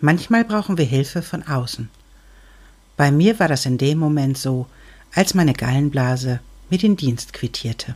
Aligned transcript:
Manchmal 0.00 0.44
brauchen 0.44 0.76
wir 0.76 0.84
Hilfe 0.84 1.22
von 1.22 1.42
außen. 1.42 1.88
Bei 2.96 3.10
mir 3.10 3.38
war 3.38 3.48
das 3.48 3.66
in 3.66 3.78
dem 3.78 3.98
Moment 3.98 4.36
so, 4.36 4.66
als 5.14 5.34
meine 5.34 5.54
Gallenblase 5.54 6.40
mir 6.68 6.78
den 6.78 6.96
Dienst 6.96 7.32
quittierte. 7.32 7.94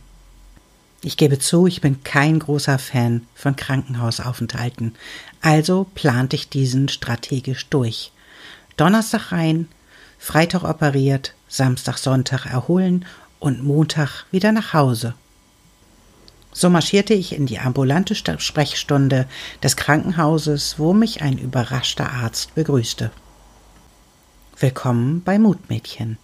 Ich 1.03 1.17
gebe 1.17 1.39
zu, 1.39 1.65
ich 1.65 1.81
bin 1.81 2.03
kein 2.03 2.39
großer 2.39 2.77
Fan 2.77 3.25
von 3.35 3.55
Krankenhausaufenthalten, 3.55 4.95
also 5.41 5.87
plante 5.95 6.35
ich 6.35 6.49
diesen 6.49 6.89
strategisch 6.89 7.67
durch. 7.69 8.11
Donnerstag 8.77 9.31
rein, 9.31 9.67
Freitag 10.19 10.63
operiert, 10.63 11.33
Samstag, 11.47 11.97
Sonntag 11.97 12.45
erholen 12.45 13.05
und 13.39 13.63
Montag 13.63 14.25
wieder 14.31 14.51
nach 14.51 14.73
Hause. 14.73 15.15
So 16.53 16.69
marschierte 16.69 17.13
ich 17.13 17.33
in 17.33 17.45
die 17.45 17.59
ambulante 17.59 18.13
Sprechstunde 18.13 19.27
des 19.63 19.77
Krankenhauses, 19.77 20.75
wo 20.77 20.93
mich 20.93 21.21
ein 21.21 21.37
überraschter 21.37 22.11
Arzt 22.11 22.53
begrüßte. 22.55 23.11
Willkommen 24.59 25.23
bei 25.23 25.39
Mutmädchen. 25.39 26.17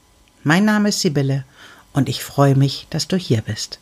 Mein 0.43 0.65
Name 0.65 0.89
ist 0.89 0.99
Sibylle 0.99 1.45
und 1.93 2.09
ich 2.09 2.23
freue 2.23 2.55
mich, 2.55 2.87
dass 2.89 3.07
du 3.07 3.15
hier 3.15 3.41
bist. 3.41 3.79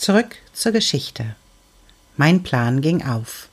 Zurück 0.00 0.36
zur 0.54 0.72
Geschichte. 0.72 1.36
Mein 2.16 2.42
Plan 2.42 2.80
ging 2.80 3.04
auf. 3.04 3.50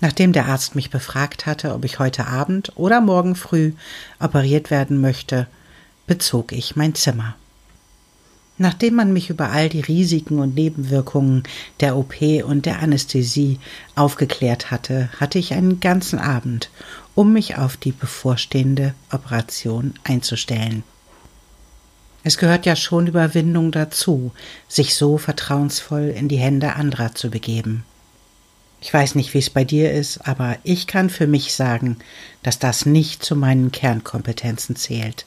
Nachdem 0.00 0.32
der 0.32 0.46
Arzt 0.46 0.74
mich 0.74 0.88
befragt 0.88 1.44
hatte, 1.44 1.74
ob 1.74 1.84
ich 1.84 1.98
heute 1.98 2.26
Abend 2.26 2.72
oder 2.76 3.02
morgen 3.02 3.36
früh 3.36 3.74
operiert 4.18 4.70
werden 4.70 5.02
möchte, 5.02 5.46
bezog 6.06 6.52
ich 6.52 6.76
mein 6.76 6.94
Zimmer. 6.94 7.34
Nachdem 8.56 8.94
man 8.94 9.12
mich 9.12 9.28
über 9.28 9.50
all 9.50 9.68
die 9.68 9.82
Risiken 9.82 10.38
und 10.38 10.54
Nebenwirkungen 10.54 11.42
der 11.80 11.98
OP 11.98 12.22
und 12.42 12.64
der 12.64 12.78
Anästhesie 12.78 13.58
aufgeklärt 13.96 14.70
hatte, 14.70 15.10
hatte 15.20 15.38
ich 15.38 15.52
einen 15.52 15.78
ganzen 15.78 16.18
Abend, 16.18 16.70
um 17.14 17.34
mich 17.34 17.58
auf 17.58 17.76
die 17.76 17.92
bevorstehende 17.92 18.94
Operation 19.12 19.92
einzustellen. 20.04 20.84
Es 22.26 22.38
gehört 22.38 22.64
ja 22.64 22.74
schon 22.74 23.06
Überwindung 23.06 23.70
dazu, 23.70 24.32
sich 24.66 24.94
so 24.94 25.18
vertrauensvoll 25.18 26.08
in 26.08 26.26
die 26.28 26.38
Hände 26.38 26.74
anderer 26.74 27.14
zu 27.14 27.28
begeben. 27.28 27.84
Ich 28.80 28.92
weiß 28.92 29.14
nicht, 29.14 29.34
wie 29.34 29.38
es 29.38 29.50
bei 29.50 29.64
dir 29.64 29.92
ist, 29.92 30.26
aber 30.26 30.56
ich 30.64 30.86
kann 30.86 31.10
für 31.10 31.26
mich 31.26 31.52
sagen, 31.52 31.98
dass 32.42 32.58
das 32.58 32.86
nicht 32.86 33.22
zu 33.22 33.36
meinen 33.36 33.72
Kernkompetenzen 33.72 34.74
zählt. 34.74 35.26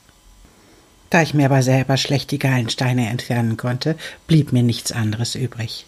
Da 1.12 1.22
ich 1.22 1.36
mir 1.36 1.46
aber 1.46 1.62
selber 1.62 1.98
schlecht 1.98 2.32
die 2.32 2.40
Gallensteine 2.40 3.10
entfernen 3.10 3.58
konnte, 3.58 3.96
blieb 4.26 4.52
mir 4.52 4.64
nichts 4.64 4.92
anderes 4.92 5.36
übrig. 5.36 5.86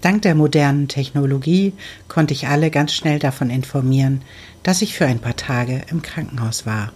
Dank 0.00 0.22
der 0.22 0.34
modernen 0.34 0.88
Technologie 0.88 1.74
konnte 2.08 2.32
ich 2.32 2.48
alle 2.48 2.70
ganz 2.70 2.94
schnell 2.94 3.18
davon 3.18 3.50
informieren, 3.50 4.22
dass 4.62 4.80
ich 4.82 4.96
für 4.96 5.06
ein 5.06 5.20
paar 5.20 5.36
Tage 5.36 5.82
im 5.90 6.00
Krankenhaus 6.00 6.64
war. 6.64 6.92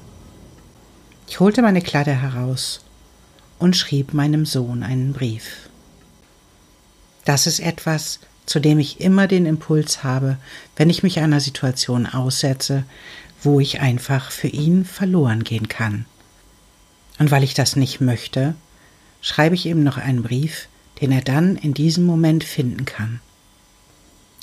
Ich 1.28 1.40
holte 1.40 1.60
meine 1.60 1.82
Kladde 1.82 2.12
heraus 2.12 2.80
und 3.58 3.76
schrieb 3.76 4.14
meinem 4.14 4.46
Sohn 4.46 4.82
einen 4.82 5.12
Brief. 5.12 5.68
Das 7.24 7.46
ist 7.46 7.60
etwas, 7.60 8.20
zu 8.46 8.60
dem 8.60 8.78
ich 8.78 9.00
immer 9.00 9.26
den 9.26 9.44
Impuls 9.46 10.02
habe, 10.02 10.38
wenn 10.76 10.88
ich 10.88 11.02
mich 11.02 11.20
einer 11.20 11.40
Situation 11.40 12.06
aussetze, 12.06 12.84
wo 13.42 13.60
ich 13.60 13.80
einfach 13.80 14.30
für 14.30 14.48
ihn 14.48 14.84
verloren 14.84 15.44
gehen 15.44 15.68
kann. 15.68 16.06
Und 17.18 17.30
weil 17.30 17.44
ich 17.44 17.54
das 17.54 17.76
nicht 17.76 18.00
möchte, 18.00 18.54
schreibe 19.20 19.54
ich 19.54 19.66
ihm 19.66 19.84
noch 19.84 19.98
einen 19.98 20.22
Brief, 20.22 20.68
den 21.00 21.12
er 21.12 21.20
dann 21.20 21.56
in 21.56 21.74
diesem 21.74 22.06
Moment 22.06 22.44
finden 22.44 22.84
kann. 22.84 23.20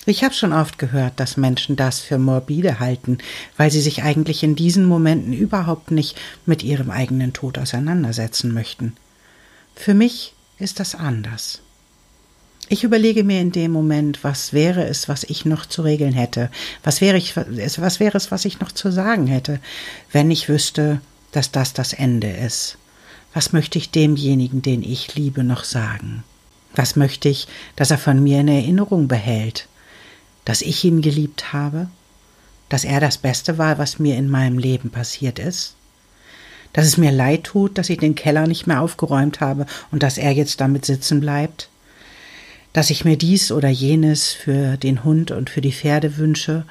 Ich 0.06 0.24
habe 0.24 0.36
schon 0.36 0.54
oft 0.54 0.78
gehört, 0.78 1.20
dass 1.20 1.36
Menschen 1.36 1.76
das 1.76 2.00
für 2.00 2.20
morbide 2.20 2.80
halten, 2.80 3.18
weil 3.58 3.72
sie 3.72 3.82
sich 3.82 4.04
eigentlich 4.04 4.44
in 4.44 4.56
diesen 4.56 4.86
Momenten 4.86 5.34
überhaupt 5.34 5.90
nicht 5.90 6.16
mit 6.46 6.62
ihrem 6.62 6.92
eigenen 6.92 7.34
Tod 7.34 7.58
auseinandersetzen 7.58 8.54
möchten. 8.54 8.96
Für 9.76 9.94
mich 9.94 10.34
ist 10.58 10.80
das 10.80 10.96
anders. 10.96 11.62
Ich 12.68 12.84
überlege 12.84 13.24
mir 13.24 13.42
in 13.42 13.52
dem 13.52 13.72
Moment, 13.72 14.24
was 14.24 14.52
wäre 14.52 14.86
es, 14.86 15.08
was 15.08 15.24
ich 15.24 15.46
noch 15.46 15.68
zu 15.68 15.84
regeln 15.84 16.14
hätte? 16.14 16.50
Was 16.84 17.00
wäre, 17.00 17.18
ich, 17.18 17.38
was 17.38 18.00
wäre 18.00 18.18
es, 18.18 18.32
was 18.32 18.46
ich 18.46 18.60
noch 18.60 18.72
zu 18.72 18.92
sagen 18.92 19.28
hätte, 19.28 19.60
wenn 20.12 20.32
ich 20.32 20.50
wüsste, 20.50 21.00
dass 21.32 21.52
das 21.52 21.74
das 21.74 21.94
Ende 21.94 22.32
ist? 22.32 22.78
Was 23.34 23.54
möchte 23.54 23.78
ich 23.78 23.92
demjenigen, 23.92 24.64
den 24.64 24.82
ich 24.82 25.14
liebe, 25.14 25.44
noch 25.44 25.64
sagen? 25.64 26.24
Was 26.74 26.96
möchte 26.96 27.30
ich, 27.30 27.48
dass 27.76 27.92
er 27.92 28.00
von 28.00 28.24
mir 28.24 28.40
in 28.40 28.48
Erinnerung 28.48 29.08
behält? 29.08 29.68
Dass 30.44 30.62
ich 30.62 30.84
ihn 30.84 31.02
geliebt 31.02 31.54
habe? 31.54 31.90
Dass 32.70 32.84
er 32.84 33.00
das 33.00 33.20
Beste 33.20 33.60
war, 33.60 33.78
was 33.78 34.00
mir 34.00 34.16
in 34.16 34.30
meinem 34.30 34.58
Leben 34.58 34.90
passiert 34.90 35.38
ist? 35.38 35.76
Dass 36.76 36.86
es 36.86 36.98
mir 36.98 37.14
leid 37.14 37.46
tut, 37.46 37.78
dass 37.78 37.90
ich 37.90 38.00
den 38.00 38.16
Keller 38.16 38.48
nicht 38.48 38.68
mehr 38.68 38.82
aufgeräumt 38.82 39.40
habe 39.40 39.66
und 39.92 40.04
dass 40.04 40.18
er 40.18 40.34
jetzt 40.34 40.60
damit 40.60 40.84
sitzen 40.84 41.22
bleibt, 41.22 41.70
dass 42.74 42.90
ich 42.90 43.06
mir 43.06 43.18
dies 43.18 43.54
oder 43.54 43.70
jenes 43.70 44.34
für 44.34 44.76
den 44.76 45.06
Hund 45.06 45.32
und 45.32 45.50
für 45.50 45.62
die 45.62 45.72
Pferde 45.72 46.18
wünsche 46.18 46.66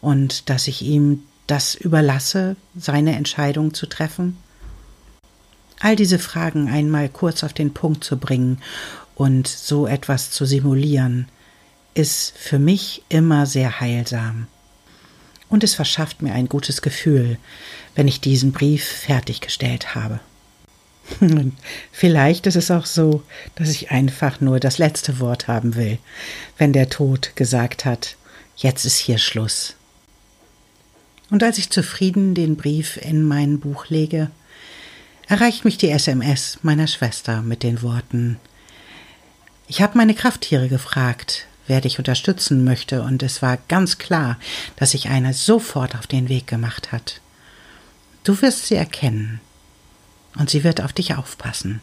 und 0.00 0.48
dass 0.48 0.68
ich 0.68 0.82
ihm 0.82 1.24
das 1.48 1.74
überlasse, 1.74 2.54
seine 2.76 3.16
Entscheidung 3.16 3.74
zu 3.74 3.86
treffen? 3.86 4.36
All 5.80 5.96
diese 5.96 6.20
Fragen 6.20 6.68
einmal 6.68 7.08
kurz 7.08 7.42
auf 7.42 7.52
den 7.52 7.74
Punkt 7.74 8.04
zu 8.04 8.16
bringen 8.16 8.58
und 9.16 9.48
so 9.48 9.88
etwas 9.88 10.30
zu 10.30 10.44
simulieren, 10.44 11.26
ist 11.94 12.32
für 12.38 12.60
mich 12.60 13.02
immer 13.08 13.44
sehr 13.46 13.80
heilsam 13.80 14.46
und 15.48 15.64
es 15.64 15.74
verschafft 15.74 16.22
mir 16.22 16.32
ein 16.32 16.48
gutes 16.48 16.82
Gefühl, 16.82 17.38
wenn 17.94 18.08
ich 18.08 18.20
diesen 18.20 18.52
Brief 18.52 18.84
fertiggestellt 18.84 19.94
habe. 19.94 20.20
Vielleicht 21.92 22.46
ist 22.46 22.56
es 22.56 22.70
auch 22.70 22.86
so, 22.86 23.22
dass 23.54 23.70
ich 23.70 23.90
einfach 23.90 24.40
nur 24.40 24.60
das 24.60 24.78
letzte 24.78 25.20
Wort 25.20 25.48
haben 25.48 25.74
will, 25.74 25.98
wenn 26.58 26.72
der 26.72 26.90
Tod 26.90 27.32
gesagt 27.34 27.84
hat, 27.84 28.16
jetzt 28.56 28.84
ist 28.84 28.98
hier 28.98 29.18
Schluss. 29.18 29.74
Und 31.30 31.42
als 31.42 31.58
ich 31.58 31.70
zufrieden 31.70 32.34
den 32.34 32.56
Brief 32.56 32.96
in 32.96 33.22
mein 33.22 33.60
Buch 33.60 33.86
lege, 33.88 34.30
erreicht 35.26 35.64
mich 35.64 35.76
die 35.78 35.90
SMS 35.90 36.58
meiner 36.62 36.86
Schwester 36.86 37.42
mit 37.42 37.62
den 37.62 37.82
Worten 37.82 38.38
Ich 39.66 39.82
habe 39.82 39.98
meine 39.98 40.14
Krafttiere 40.14 40.68
gefragt, 40.68 41.46
wer 41.68 41.80
dich 41.80 41.98
unterstützen 41.98 42.64
möchte, 42.64 43.02
und 43.02 43.22
es 43.22 43.42
war 43.42 43.58
ganz 43.68 43.98
klar, 43.98 44.38
dass 44.76 44.90
sich 44.92 45.08
einer 45.08 45.32
sofort 45.32 45.94
auf 45.94 46.06
den 46.06 46.28
Weg 46.28 46.46
gemacht 46.46 46.92
hat. 46.92 47.20
Du 48.24 48.40
wirst 48.42 48.66
sie 48.66 48.74
erkennen, 48.74 49.40
und 50.36 50.50
sie 50.50 50.64
wird 50.64 50.80
auf 50.80 50.92
dich 50.92 51.14
aufpassen. 51.14 51.80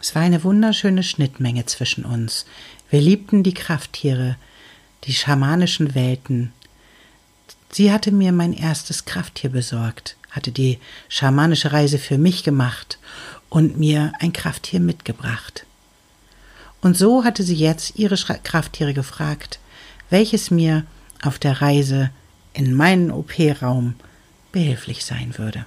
Es 0.00 0.14
war 0.14 0.22
eine 0.22 0.44
wunderschöne 0.44 1.02
Schnittmenge 1.02 1.66
zwischen 1.66 2.04
uns. 2.04 2.46
Wir 2.90 3.00
liebten 3.00 3.42
die 3.42 3.54
Krafttiere, 3.54 4.36
die 5.04 5.14
schamanischen 5.14 5.94
Welten. 5.94 6.52
Sie 7.70 7.92
hatte 7.92 8.12
mir 8.12 8.32
mein 8.32 8.52
erstes 8.52 9.04
Krafttier 9.04 9.50
besorgt, 9.50 10.16
hatte 10.30 10.52
die 10.52 10.78
schamanische 11.08 11.72
Reise 11.72 11.98
für 11.98 12.18
mich 12.18 12.44
gemacht 12.44 12.98
und 13.48 13.78
mir 13.78 14.12
ein 14.20 14.32
Krafttier 14.32 14.80
mitgebracht. 14.80 15.64
Und 16.80 16.96
so 16.96 17.24
hatte 17.24 17.42
sie 17.42 17.54
jetzt 17.54 17.98
ihre 17.98 18.16
Krafttiere 18.16 18.94
gefragt, 18.94 19.58
welches 20.10 20.50
mir 20.50 20.84
auf 21.22 21.38
der 21.38 21.60
Reise 21.60 22.10
in 22.52 22.74
meinen 22.74 23.10
OP-Raum 23.10 23.94
behilflich 24.52 25.04
sein 25.04 25.36
würde. 25.36 25.64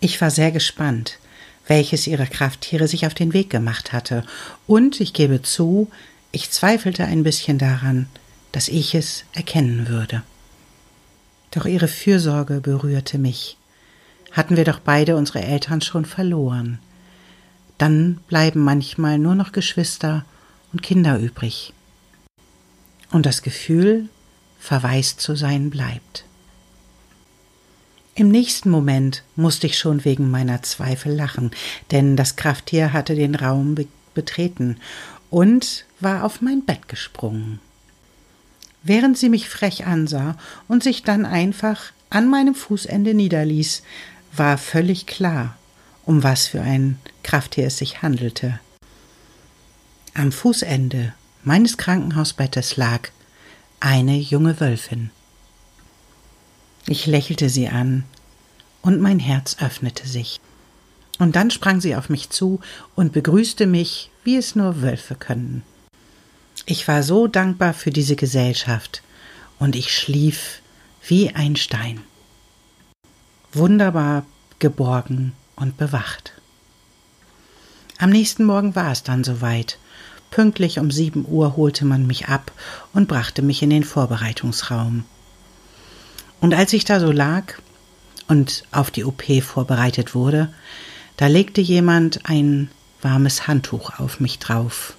Ich 0.00 0.20
war 0.20 0.30
sehr 0.30 0.52
gespannt, 0.52 1.18
welches 1.66 2.06
ihrer 2.06 2.26
Krafttiere 2.26 2.88
sich 2.88 3.06
auf 3.06 3.14
den 3.14 3.32
Weg 3.32 3.50
gemacht 3.50 3.92
hatte, 3.92 4.24
und 4.66 5.00
ich 5.00 5.12
gebe 5.12 5.42
zu, 5.42 5.90
ich 6.30 6.50
zweifelte 6.50 7.04
ein 7.04 7.22
bisschen 7.22 7.58
daran, 7.58 8.06
dass 8.52 8.68
ich 8.68 8.94
es 8.94 9.24
erkennen 9.32 9.88
würde. 9.88 10.22
Doch 11.52 11.66
ihre 11.66 11.88
Fürsorge 11.88 12.60
berührte 12.60 13.18
mich. 13.18 13.56
Hatten 14.32 14.56
wir 14.56 14.64
doch 14.64 14.80
beide 14.80 15.16
unsere 15.16 15.42
Eltern 15.42 15.80
schon 15.80 16.04
verloren. 16.04 16.80
Dann 17.78 18.20
bleiben 18.28 18.60
manchmal 18.60 19.18
nur 19.18 19.34
noch 19.34 19.52
Geschwister 19.52 20.24
und 20.72 20.82
Kinder 20.82 21.18
übrig. 21.18 21.72
Und 23.10 23.26
das 23.26 23.42
Gefühl, 23.42 24.08
verwaist 24.58 25.20
zu 25.20 25.36
sein, 25.36 25.70
bleibt. 25.70 26.24
Im 28.16 28.30
nächsten 28.30 28.70
Moment 28.70 29.24
musste 29.34 29.66
ich 29.66 29.76
schon 29.76 30.04
wegen 30.04 30.30
meiner 30.30 30.62
Zweifel 30.62 31.12
lachen, 31.12 31.50
denn 31.90 32.16
das 32.16 32.36
Krafttier 32.36 32.92
hatte 32.92 33.14
den 33.14 33.34
Raum 33.34 33.74
be 33.74 33.86
betreten 34.14 34.76
und 35.30 35.84
war 35.98 36.22
auf 36.22 36.40
mein 36.40 36.64
Bett 36.64 36.86
gesprungen. 36.86 37.58
Während 38.84 39.18
sie 39.18 39.28
mich 39.28 39.48
frech 39.48 39.86
ansah 39.86 40.36
und 40.68 40.84
sich 40.84 41.02
dann 41.02 41.26
einfach 41.26 41.90
an 42.10 42.28
meinem 42.28 42.54
Fußende 42.54 43.12
niederließ, 43.12 43.82
war 44.36 44.56
völlig 44.56 45.06
klar, 45.06 45.56
um 46.06 46.22
was 46.22 46.46
für 46.46 46.60
ein 46.60 46.98
Krafttier 47.22 47.66
es 47.66 47.78
sich 47.78 48.02
handelte. 48.02 48.60
Am 50.14 50.32
Fußende 50.32 51.14
meines 51.42 51.76
Krankenhausbettes 51.76 52.76
lag 52.76 53.08
eine 53.80 54.16
junge 54.16 54.60
Wölfin. 54.60 55.10
Ich 56.86 57.06
lächelte 57.06 57.48
sie 57.48 57.68
an, 57.68 58.04
und 58.82 59.00
mein 59.00 59.18
Herz 59.18 59.56
öffnete 59.60 60.06
sich. 60.06 60.40
Und 61.18 61.36
dann 61.36 61.50
sprang 61.50 61.80
sie 61.80 61.96
auf 61.96 62.10
mich 62.10 62.28
zu 62.28 62.60
und 62.94 63.12
begrüßte 63.12 63.66
mich, 63.66 64.10
wie 64.24 64.36
es 64.36 64.54
nur 64.54 64.82
Wölfe 64.82 65.14
können. 65.14 65.62
Ich 66.66 66.86
war 66.86 67.02
so 67.02 67.26
dankbar 67.26 67.72
für 67.72 67.90
diese 67.90 68.16
Gesellschaft, 68.16 69.02
und 69.58 69.76
ich 69.76 69.96
schlief 69.96 70.60
wie 71.06 71.30
ein 71.34 71.56
Stein. 71.56 72.00
Wunderbar 73.52 74.26
geborgen 74.58 75.32
und 75.56 75.76
bewacht. 75.76 76.32
Am 77.98 78.10
nächsten 78.10 78.44
Morgen 78.44 78.74
war 78.74 78.92
es 78.92 79.02
dann 79.02 79.24
soweit. 79.24 79.78
Pünktlich 80.30 80.80
um 80.80 80.90
sieben 80.90 81.24
Uhr 81.28 81.56
holte 81.56 81.84
man 81.84 82.06
mich 82.06 82.26
ab 82.28 82.50
und 82.92 83.06
brachte 83.06 83.40
mich 83.40 83.62
in 83.62 83.70
den 83.70 83.84
Vorbereitungsraum. 83.84 85.04
Und 86.40 86.54
als 86.54 86.72
ich 86.72 86.84
da 86.84 86.98
so 86.98 87.12
lag 87.12 87.54
und 88.26 88.64
auf 88.72 88.90
die 88.90 89.04
OP 89.04 89.22
vorbereitet 89.42 90.14
wurde, 90.14 90.52
da 91.16 91.28
legte 91.28 91.60
jemand 91.60 92.28
ein 92.28 92.68
warmes 93.00 93.46
Handtuch 93.46 94.00
auf 94.00 94.18
mich 94.18 94.40
drauf. 94.40 94.96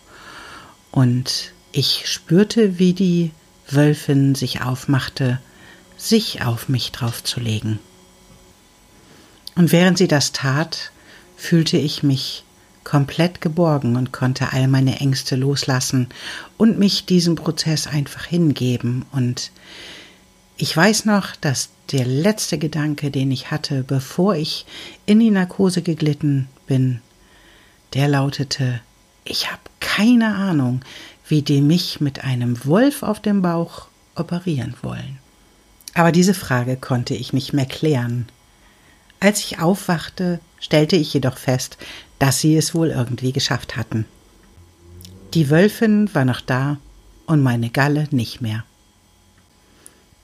Und 0.91 1.51
ich 1.73 2.03
spürte, 2.05 2.79
wie 2.79 2.93
die 2.93 3.31
Wölfin 3.69 4.35
sich 4.35 4.61
aufmachte, 4.61 5.41
sich 5.97 6.43
auf 6.43 6.69
mich 6.69 6.93
draufzulegen. 6.93 7.79
Und 9.55 9.71
während 9.71 9.97
sie 9.97 10.07
das 10.07 10.31
tat, 10.31 10.91
fühlte 11.37 11.77
ich 11.77 12.03
mich 12.03 12.43
komplett 12.83 13.41
geborgen 13.41 13.95
und 13.95 14.11
konnte 14.11 14.53
all 14.53 14.67
meine 14.67 14.99
Ängste 14.99 15.35
loslassen 15.35 16.07
und 16.57 16.77
mich 16.77 17.05
diesem 17.05 17.35
Prozess 17.35 17.87
einfach 17.87 18.25
hingeben 18.25 19.05
und 19.11 19.51
ich 20.57 20.75
weiß 20.75 21.05
noch, 21.05 21.35
dass 21.35 21.69
der 21.91 22.05
letzte 22.05 22.57
Gedanke, 22.57 23.11
den 23.11 23.29
ich 23.31 23.51
hatte, 23.51 23.83
bevor 23.83 24.35
ich 24.35 24.65
in 25.05 25.19
die 25.19 25.31
Narkose 25.31 25.81
geglitten 25.81 26.47
bin, 26.65 27.01
der 27.93 28.07
lautete, 28.07 28.79
ich 29.25 29.51
habe 29.51 29.61
keine 29.79 30.35
Ahnung, 30.35 30.81
wie 31.27 31.41
die 31.41 31.61
mich 31.61 31.99
mit 31.99 32.23
einem 32.23 32.65
Wolf 32.65 33.03
auf 33.03 33.19
dem 33.19 33.41
Bauch 33.41 33.87
operieren 34.15 34.75
wollen. 34.81 35.19
Aber 35.93 36.11
diese 36.11 36.33
Frage 36.33 36.77
konnte 36.77 37.15
ich 37.15 37.33
nicht 37.33 37.53
mehr 37.53 37.65
klären. 37.65 38.27
Als 39.25 39.39
ich 39.39 39.57
aufwachte, 39.57 40.39
stellte 40.59 40.95
ich 40.95 41.11
jedoch 41.11 41.39
fest, 41.39 41.79
dass 42.19 42.41
sie 42.41 42.55
es 42.55 42.75
wohl 42.75 42.89
irgendwie 42.89 43.31
geschafft 43.31 43.75
hatten. 43.75 44.05
Die 45.33 45.49
Wölfin 45.49 46.13
war 46.13 46.25
noch 46.25 46.41
da 46.41 46.77
und 47.25 47.41
meine 47.41 47.71
Galle 47.71 48.07
nicht 48.11 48.41
mehr. 48.41 48.65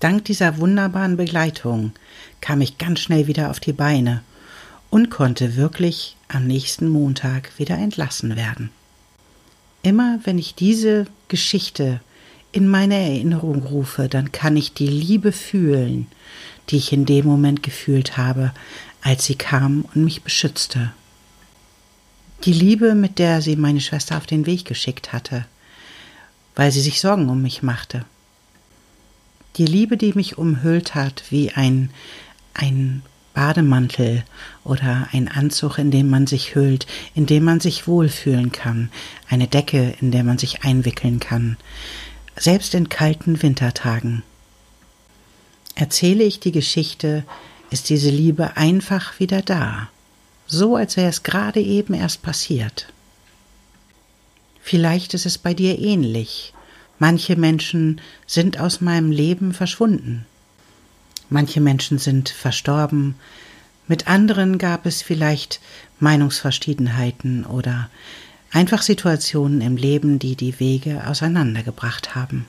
Dank 0.01 0.25
dieser 0.25 0.59
wunderbaren 0.59 1.18
Begleitung 1.18 1.94
kam 2.42 2.62
ich 2.62 2.77
ganz 2.77 3.00
schnell 3.00 3.25
wieder 3.25 3.50
auf 3.50 3.59
die 3.59 3.74
Beine 3.74 4.21
und 4.92 5.09
konnte 5.09 5.56
wirklich 5.56 6.15
am 6.27 6.45
nächsten 6.45 6.88
Montag 6.88 7.57
wieder 7.57 7.80
entlassen 7.80 8.36
werden. 8.36 8.69
Immer 9.81 10.19
wenn 10.25 10.38
ich 10.38 10.53
diese 10.53 11.07
Geschichte 11.27 12.01
in 12.51 12.68
meine 12.68 12.98
Erinnerung 12.98 13.63
rufe, 13.63 14.09
dann 14.09 14.31
kann 14.31 14.56
ich 14.57 14.75
die 14.75 14.86
Liebe 14.86 15.31
fühlen, 15.31 16.06
die 16.69 16.77
ich 16.77 16.94
in 16.94 17.06
dem 17.06 17.25
Moment 17.25 17.63
gefühlt 17.63 18.18
habe, 18.18 18.53
als 19.01 19.25
sie 19.25 19.36
kam 19.36 19.86
und 19.94 20.03
mich 20.03 20.21
beschützte. 20.24 20.94
Die 22.45 22.53
Liebe, 22.53 22.95
mit 22.95 23.19
der 23.19 23.42
sie 23.42 23.56
meine 23.56 23.81
Schwester 23.81 24.18
auf 24.18 24.25
den 24.25 24.45
Weg 24.45 24.65
geschickt 24.65 25.13
hatte, 25.13 25.45
weil 26.56 26.71
sie 26.71 26.81
sich 26.81 27.01
Sorgen 27.01 27.30
um 27.30 27.42
mich 27.42 27.63
machte 27.63 28.06
die 29.57 29.65
Liebe, 29.65 29.98
die 29.98 30.13
mich 30.13 30.38
umhüllt 30.38 30.95
hat, 30.95 31.24
wie 31.30 31.51
ein, 31.51 31.89
ein 32.53 33.01
Bademantel 33.33 34.24
oder 34.63 35.07
ein 35.12 35.27
Anzug, 35.27 35.77
in 35.77 35.92
dem 35.92 36.09
man 36.09 36.27
sich 36.27 36.56
hüllt, 36.56 36.88
in 37.15 37.25
dem 37.25 37.44
man 37.44 37.59
sich 37.59 37.88
wohlfühlen 37.88 38.51
kann, 38.51 38.89
eine 39.30 39.48
Decke, 39.48 39.94
in 40.01 40.12
der 40.12 40.24
man 40.24 40.38
sich 40.38 40.63
einwickeln 40.63 41.19
kann, 41.19 41.57
selbst 42.36 42.74
in 42.74 42.89
kalten 42.89 43.42
Wintertagen. 43.42 44.24
Erzähle 45.75 46.24
ich 46.24 46.39
die 46.39 46.51
Geschichte, 46.51 47.24
ist 47.71 47.89
diese 47.89 48.12
Liebe 48.12 48.56
einfach 48.56 49.19
wieder 49.19 49.41
da, 49.41 49.89
so 50.45 50.75
als 50.75 50.95
wäre 50.95 51.09
es 51.09 51.23
gerade 51.23 51.59
eben 51.59 51.95
erst 51.95 52.21
passiert. 52.21 52.88
Vielleicht 54.62 55.15
ist 55.15 55.25
es 55.25 55.39
bei 55.39 55.56
dir 55.56 55.79
ähnlich, 55.79 56.53
Manche 57.01 57.35
Menschen 57.35 58.00
sind 58.27 58.59
aus 58.59 58.79
meinem 58.79 59.12
Leben 59.12 59.53
verschwunden. 59.53 60.27
Manche 61.31 61.59
Menschen 61.59 61.97
sind 61.97 62.29
verstorben. 62.29 63.15
Mit 63.88 64.07
anderen 64.07 64.59
gab 64.59 64.85
es 64.85 65.01
vielleicht 65.01 65.62
Meinungsverschiedenheiten 66.00 67.44
oder 67.44 67.89
einfach 68.51 68.83
Situationen 68.83 69.62
im 69.62 69.77
Leben, 69.77 70.19
die 70.19 70.35
die 70.35 70.59
Wege 70.59 71.07
auseinandergebracht 71.07 72.13
haben. 72.13 72.45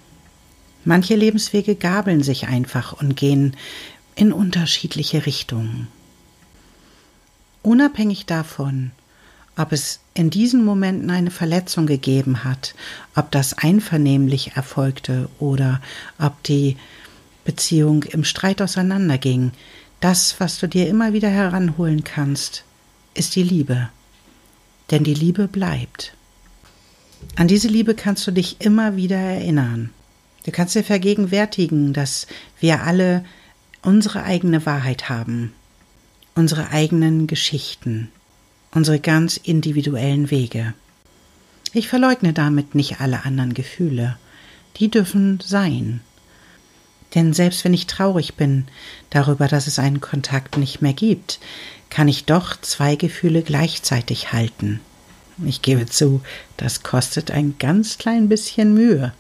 Manche 0.85 1.17
Lebenswege 1.17 1.75
gabeln 1.75 2.23
sich 2.23 2.47
einfach 2.47 2.93
und 2.93 3.17
gehen 3.17 3.57
in 4.15 4.33
unterschiedliche 4.33 5.27
Richtungen. 5.27 5.89
Unabhängig 7.63 8.27
davon, 8.27 8.91
ob 9.57 9.73
es 9.73 10.01
in 10.15 10.31
diesen 10.31 10.65
Momenten 10.65 11.11
eine 11.11 11.31
Verletzung 11.31 11.87
gegeben 11.87 12.45
hat, 12.45 12.75
ob 13.15 13.31
das 13.31 13.55
einvernehmlich 13.55 14.53
erfolgte 14.57 15.29
oder 15.39 15.81
ob 16.19 16.43
die 16.43 16.77
Beziehung 17.45 18.03
im 18.05 18.25
Streit 18.25 18.63
auseinanderging. 18.63 19.53
Das, 20.01 20.41
was 20.41 20.59
du 20.59 20.69
dir 20.69 20.89
immer 20.89 21.13
wieder 21.13 21.29
heranholen 21.29 22.03
kannst, 22.05 22.65
ist 23.15 23.37
die 23.37 23.43
Liebe. 23.43 23.91
Denn 24.91 25.05
die 25.05 25.15
Liebe 25.15 25.49
bleibt. 25.49 26.15
An 27.37 27.49
diese 27.49 27.69
Liebe 27.69 27.95
kannst 27.95 28.27
du 28.27 28.31
dich 28.31 28.61
immer 28.61 28.97
wieder 28.97 29.17
erinnern. 29.17 29.91
Du 30.45 30.51
kannst 30.51 30.75
dir 30.75 30.83
vergegenwärtigen, 30.83 31.93
dass 31.93 32.27
wir 32.59 32.83
alle 32.83 33.25
unsere 33.83 34.23
eigene 34.23 34.65
Wahrheit 34.65 35.09
haben, 35.09 35.53
unsere 36.35 36.71
eigenen 36.71 37.27
Geschichten 37.27 38.09
unsere 38.73 38.99
ganz 38.99 39.37
individuellen 39.37 40.31
Wege. 40.31 40.75
Ich 41.73 41.89
verleugne 41.89 42.33
damit 42.33 42.75
nicht 42.75 43.01
alle 43.01 43.25
anderen 43.25 43.55
Gefühle. 43.55 44.17
Die 44.77 44.91
dürfen 44.91 45.39
sein. 45.45 46.01
Denn 47.15 47.35
selbst 47.35 47.65
wenn 47.65 47.75
ich 47.75 47.87
traurig 47.87 48.35
bin 48.35 48.67
darüber, 49.11 49.47
dass 49.47 49.67
es 49.67 49.79
einen 49.79 50.01
Kontakt 50.01 50.57
nicht 50.57 50.81
mehr 50.81 50.95
gibt, 50.95 51.39
kann 51.91 52.09
ich 52.09 52.25
doch 52.25 52.59
zwei 52.61 52.97
Gefühle 52.97 53.43
gleichzeitig 53.43 54.33
halten. 54.33 54.81
Ich 55.45 55.61
gebe 55.61 55.87
zu, 55.87 56.23
das 56.57 56.83
kostet 56.83 57.31
ein 57.31 57.57
ganz 57.59 57.99
klein 57.99 58.29
bisschen 58.29 58.73
Mühe, 58.73 59.13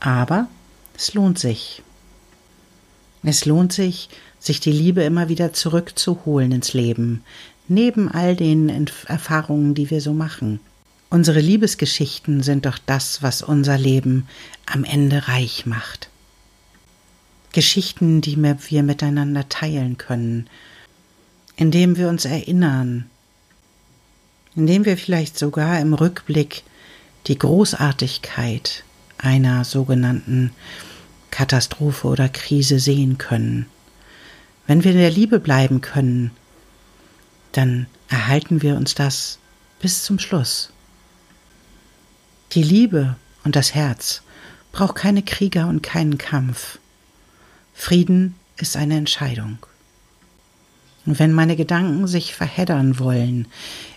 aber 0.00 0.48
es 0.96 1.12
lohnt 1.12 1.38
sich. 1.38 1.82
Es 3.28 3.44
lohnt 3.44 3.72
sich, 3.72 4.08
sich 4.38 4.60
die 4.60 4.70
Liebe 4.70 5.02
immer 5.02 5.28
wieder 5.28 5.52
zurückzuholen 5.52 6.52
ins 6.52 6.74
Leben, 6.74 7.24
neben 7.66 8.08
all 8.08 8.36
den 8.36 8.88
Erfahrungen, 9.06 9.74
die 9.74 9.90
wir 9.90 10.00
so 10.00 10.12
machen. 10.12 10.60
Unsere 11.10 11.40
Liebesgeschichten 11.40 12.44
sind 12.44 12.66
doch 12.66 12.78
das, 12.86 13.24
was 13.24 13.42
unser 13.42 13.78
Leben 13.78 14.28
am 14.64 14.84
Ende 14.84 15.26
reich 15.26 15.66
macht. 15.66 16.08
Geschichten, 17.52 18.20
die 18.20 18.36
wir 18.36 18.84
miteinander 18.84 19.48
teilen 19.48 19.98
können, 19.98 20.46
indem 21.56 21.96
wir 21.96 22.08
uns 22.08 22.26
erinnern, 22.26 23.06
indem 24.54 24.84
wir 24.84 24.96
vielleicht 24.96 25.36
sogar 25.36 25.80
im 25.80 25.94
Rückblick 25.94 26.62
die 27.26 27.38
Großartigkeit 27.38 28.84
einer 29.18 29.64
sogenannten 29.64 30.52
Katastrophe 31.36 32.08
oder 32.08 32.30
Krise 32.30 32.78
sehen 32.78 33.18
können. 33.18 33.66
Wenn 34.66 34.84
wir 34.84 34.92
in 34.92 34.96
der 34.96 35.10
Liebe 35.10 35.38
bleiben 35.38 35.82
können, 35.82 36.30
dann 37.52 37.88
erhalten 38.08 38.62
wir 38.62 38.74
uns 38.74 38.94
das 38.94 39.38
bis 39.78 40.02
zum 40.02 40.18
Schluss. 40.18 40.70
Die 42.52 42.62
Liebe 42.62 43.16
und 43.44 43.54
das 43.54 43.74
Herz 43.74 44.22
braucht 44.72 44.94
keine 44.94 45.22
Krieger 45.22 45.68
und 45.68 45.82
keinen 45.82 46.16
Kampf. 46.16 46.78
Frieden 47.74 48.34
ist 48.56 48.74
eine 48.74 48.96
Entscheidung. 48.96 49.58
Und 51.04 51.18
wenn 51.18 51.34
meine 51.34 51.56
Gedanken 51.56 52.06
sich 52.06 52.34
verheddern 52.34 52.98
wollen 52.98 53.46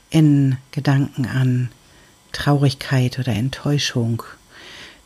in 0.09 0.57
Gedanken 0.71 1.25
an 1.25 1.69
Traurigkeit 2.33 3.17
oder 3.17 3.31
Enttäuschung, 3.31 4.23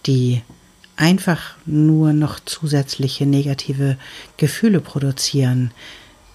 die 0.08 0.42
einfach 0.96 1.56
nur 1.66 2.14
noch 2.14 2.40
zusätzliche 2.40 3.26
negative 3.26 3.98
Gefühle 4.38 4.80
produzieren, 4.80 5.72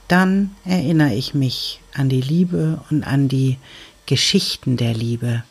dann 0.09 0.55
erinnere 0.65 1.15
ich 1.15 1.35
mich 1.35 1.81
an 1.95 2.09
die 2.09 2.21
Liebe 2.21 2.83
und 2.91 3.05
an 3.05 3.29
die 3.29 3.59
Geschichten 4.07 4.77
der 4.77 4.95
Liebe, 4.95 5.45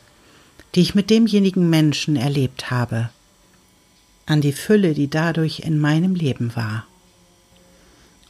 die 0.73 0.81
ich 0.81 0.95
mit 0.95 1.09
demjenigen 1.09 1.69
Menschen 1.69 2.15
erlebt 2.15 2.71
habe, 2.71 3.09
an 4.25 4.41
die 4.41 4.51
Fülle, 4.51 4.93
die 4.93 5.09
dadurch 5.09 5.59
in 5.59 5.79
meinem 5.79 6.15
Leben 6.15 6.55
war 6.55 6.85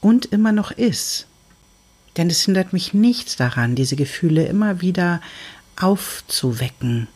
und 0.02 0.28
immer 0.28 0.52
noch 0.52 0.72
ist. 0.72 1.28
Denn 2.18 2.30
es 2.30 2.44
hindert 2.44 2.74
mich 2.74 2.94
nichts 2.94 3.36
daran, 3.36 3.76
diese 3.76 3.96
Gefühle 3.96 4.46
immer 4.46 4.82
wieder 4.82 5.22
aufzuwecken 5.80 7.08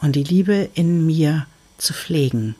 und 0.00 0.16
die 0.16 0.24
Liebe 0.24 0.70
in 0.74 1.04
mir 1.06 1.46
zu 1.78 1.92
pflegen. 1.92 2.54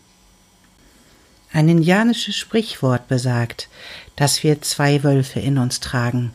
Ein 1.57 1.71
indianisches 1.71 2.37
Sprichwort 2.37 3.09
besagt, 3.09 3.71
dass 4.15 4.43
wir 4.43 4.61
zwei 4.61 5.03
Wölfe 5.03 5.41
in 5.41 5.57
uns 5.57 5.81
tragen. 5.81 6.33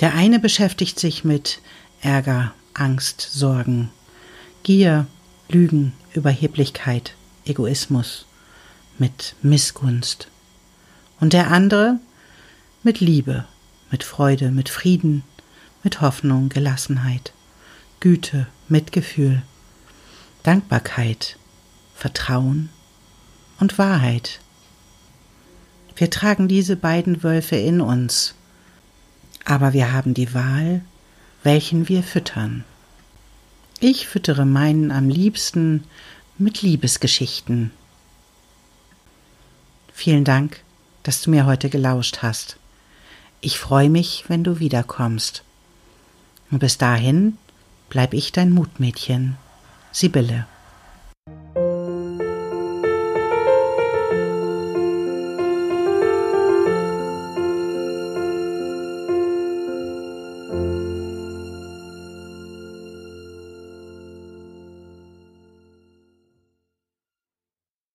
Der 0.00 0.14
eine 0.14 0.38
beschäftigt 0.38 0.98
sich 0.98 1.22
mit 1.22 1.60
Ärger, 2.00 2.54
Angst, 2.72 3.20
Sorgen, 3.20 3.90
Gier, 4.62 5.06
Lügen, 5.50 5.92
Überheblichkeit, 6.14 7.12
Egoismus, 7.44 8.24
mit 8.96 9.34
Missgunst. 9.42 10.28
Und 11.20 11.34
der 11.34 11.50
andere 11.50 12.00
mit 12.82 13.00
Liebe, 13.00 13.44
mit 13.90 14.02
Freude, 14.02 14.50
mit 14.50 14.70
Frieden, 14.70 15.24
mit 15.82 16.00
Hoffnung, 16.00 16.48
Gelassenheit, 16.48 17.34
Güte, 18.00 18.46
Mitgefühl, 18.66 19.42
Dankbarkeit, 20.42 21.36
Vertrauen 21.94 22.70
und 23.60 23.78
Wahrheit. 23.78 24.40
Wir 25.96 26.10
tragen 26.10 26.48
diese 26.48 26.76
beiden 26.76 27.22
Wölfe 27.22 27.56
in 27.56 27.80
uns, 27.80 28.34
aber 29.44 29.72
wir 29.72 29.92
haben 29.92 30.14
die 30.14 30.32
Wahl, 30.34 30.82
welchen 31.42 31.88
wir 31.88 32.02
füttern. 32.02 32.64
Ich 33.80 34.06
füttere 34.06 34.44
meinen 34.44 34.90
am 34.90 35.08
liebsten 35.08 35.84
mit 36.36 36.62
Liebesgeschichten. 36.62 37.70
Vielen 39.92 40.24
Dank, 40.24 40.62
dass 41.02 41.22
du 41.22 41.30
mir 41.30 41.46
heute 41.46 41.70
gelauscht 41.70 42.18
hast. 42.22 42.56
Ich 43.40 43.58
freue 43.58 43.90
mich, 43.90 44.24
wenn 44.28 44.44
du 44.44 44.58
wiederkommst. 44.58 45.42
Und 46.50 46.60
bis 46.60 46.78
dahin 46.78 47.38
bleib 47.88 48.14
ich 48.14 48.32
dein 48.32 48.50
Mutmädchen, 48.50 49.36
Sibylle. 49.92 50.46